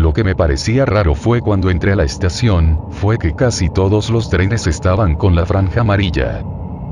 lo 0.00 0.14
que 0.14 0.24
me 0.24 0.34
parecía 0.34 0.86
raro 0.86 1.14
fue 1.14 1.40
cuando 1.40 1.70
entré 1.70 1.92
a 1.92 1.96
la 1.96 2.04
estación, 2.04 2.78
fue 2.90 3.18
que 3.18 3.34
casi 3.34 3.68
todos 3.68 4.10
los 4.10 4.30
trenes 4.30 4.66
estaban 4.66 5.14
con 5.14 5.34
la 5.34 5.44
franja 5.44 5.82
amarilla. 5.82 6.42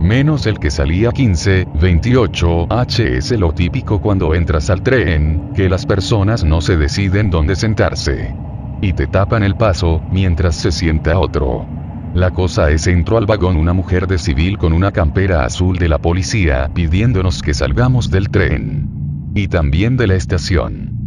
Menos 0.01 0.47
el 0.47 0.59
que 0.59 0.71
salía 0.71 1.11
15, 1.11 1.69
28 1.81 2.67
H 2.71 3.17
es 3.17 3.31
lo 3.33 3.53
típico 3.53 4.01
cuando 4.01 4.35
entras 4.35 4.71
al 4.71 4.83
tren, 4.83 5.53
que 5.55 5.69
las 5.69 5.87
personas 5.87 6.45
no 6.45 6.61
se 6.61 6.77
deciden 6.77 7.31
dónde 7.31 7.57
sentarse. 7.57 8.35
Y 8.81 8.93
te 8.93 9.07
tapan 9.07 9.43
el 9.43 9.57
paso, 9.57 10.03
mientras 10.13 10.55
se 10.55 10.71
sienta 10.71 11.19
otro. 11.19 11.67
La 12.15 12.31
cosa 12.31 12.71
es 12.71 12.87
entró 12.87 13.17
al 13.17 13.27
vagón 13.27 13.57
una 13.57 13.73
mujer 13.73 14.07
de 14.07 14.19
civil 14.19 14.59
con 14.59 14.73
una 14.73 14.93
campera 14.93 15.45
azul 15.45 15.79
de 15.79 15.89
la 15.89 15.99
policía 15.99 16.71
pidiéndonos 16.73 17.43
que 17.43 17.55
salgamos 17.55 18.11
del 18.11 18.29
tren. 18.29 19.33
Y 19.35 19.49
también 19.49 19.97
de 19.97 20.07
la 20.07 20.15
estación. 20.15 20.98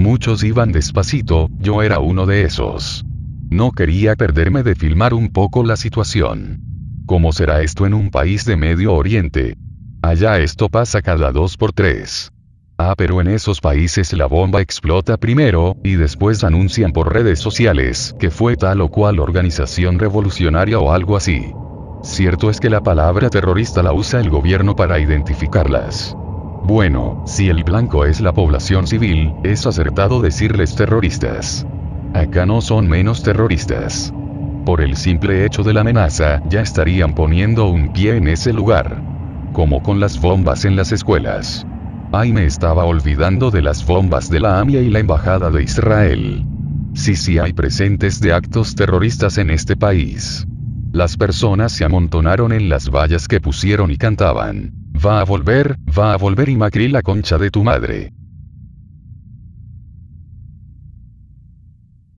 Muchos 0.00 0.42
iban 0.42 0.72
despacito, 0.72 1.50
yo 1.58 1.82
era 1.82 1.98
uno 1.98 2.24
de 2.24 2.44
esos. 2.44 3.04
No 3.50 3.70
quería 3.70 4.16
perderme 4.16 4.62
de 4.62 4.74
filmar 4.74 5.12
un 5.12 5.28
poco 5.28 5.62
la 5.62 5.76
situación. 5.76 6.56
¿Cómo 7.04 7.32
será 7.32 7.60
esto 7.60 7.84
en 7.84 7.92
un 7.92 8.10
país 8.10 8.46
de 8.46 8.56
Medio 8.56 8.94
Oriente? 8.94 9.58
Allá 10.00 10.38
esto 10.38 10.70
pasa 10.70 11.02
cada 11.02 11.32
dos 11.32 11.58
por 11.58 11.74
tres. 11.74 12.32
Ah, 12.78 12.94
pero 12.96 13.20
en 13.20 13.28
esos 13.28 13.60
países 13.60 14.14
la 14.14 14.24
bomba 14.24 14.62
explota 14.62 15.18
primero, 15.18 15.76
y 15.84 15.96
después 15.96 16.44
anuncian 16.44 16.92
por 16.92 17.12
redes 17.12 17.38
sociales 17.38 18.14
que 18.18 18.30
fue 18.30 18.56
tal 18.56 18.80
o 18.80 18.88
cual 18.88 19.20
organización 19.20 19.98
revolucionaria 19.98 20.78
o 20.78 20.92
algo 20.92 21.14
así. 21.14 21.52
Cierto 22.02 22.48
es 22.48 22.58
que 22.58 22.70
la 22.70 22.80
palabra 22.80 23.28
terrorista 23.28 23.82
la 23.82 23.92
usa 23.92 24.18
el 24.20 24.30
gobierno 24.30 24.74
para 24.74 24.98
identificarlas. 24.98 26.16
Bueno, 26.64 27.24
si 27.26 27.48
el 27.48 27.64
blanco 27.64 28.04
es 28.04 28.20
la 28.20 28.32
población 28.32 28.86
civil, 28.86 29.34
es 29.42 29.66
acertado 29.66 30.20
decirles 30.20 30.74
terroristas. 30.74 31.66
Acá 32.14 32.46
no 32.46 32.60
son 32.60 32.88
menos 32.88 33.22
terroristas. 33.22 34.12
Por 34.64 34.80
el 34.80 34.96
simple 34.96 35.46
hecho 35.46 35.62
de 35.62 35.72
la 35.72 35.80
amenaza, 35.80 36.40
ya 36.48 36.60
estarían 36.60 37.14
poniendo 37.14 37.66
un 37.68 37.92
pie 37.92 38.16
en 38.16 38.28
ese 38.28 38.52
lugar. 38.52 39.02
Como 39.52 39.82
con 39.82 40.00
las 40.00 40.20
bombas 40.20 40.64
en 40.64 40.76
las 40.76 40.92
escuelas. 40.92 41.66
Ay, 42.12 42.32
me 42.32 42.44
estaba 42.44 42.84
olvidando 42.84 43.50
de 43.50 43.62
las 43.62 43.86
bombas 43.86 44.28
de 44.28 44.40
la 44.40 44.60
AMIA 44.60 44.82
y 44.82 44.90
la 44.90 44.98
Embajada 44.98 45.50
de 45.50 45.62
Israel. 45.62 46.44
Sí, 46.94 47.16
sí 47.16 47.38
hay 47.38 47.52
presentes 47.52 48.20
de 48.20 48.32
actos 48.32 48.74
terroristas 48.74 49.38
en 49.38 49.50
este 49.50 49.76
país. 49.76 50.46
Las 50.92 51.16
personas 51.16 51.72
se 51.72 51.84
amontonaron 51.84 52.52
en 52.52 52.68
las 52.68 52.90
vallas 52.90 53.28
que 53.28 53.40
pusieron 53.40 53.90
y 53.90 53.96
cantaban. 53.96 54.79
Va 55.04 55.20
a 55.20 55.24
volver, 55.24 55.78
va 55.98 56.12
a 56.12 56.16
volver 56.18 56.50
y 56.50 56.56
Macri 56.56 56.88
la 56.88 57.02
concha 57.02 57.38
de 57.38 57.50
tu 57.50 57.64
madre. 57.64 58.19